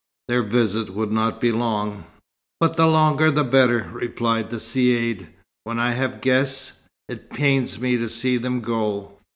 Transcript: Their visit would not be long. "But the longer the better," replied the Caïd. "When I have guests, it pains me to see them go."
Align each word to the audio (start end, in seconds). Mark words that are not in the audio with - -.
Their 0.27 0.41
visit 0.41 0.89
would 0.95 1.11
not 1.11 1.39
be 1.39 1.51
long. 1.51 2.05
"But 2.59 2.75
the 2.75 2.87
longer 2.87 3.29
the 3.29 3.43
better," 3.43 3.87
replied 3.93 4.49
the 4.49 4.55
Caïd. 4.55 5.27
"When 5.63 5.77
I 5.77 5.91
have 5.91 6.21
guests, 6.21 6.73
it 7.07 7.29
pains 7.29 7.79
me 7.79 7.97
to 7.97 8.09
see 8.09 8.37
them 8.37 8.61
go." 8.61 9.19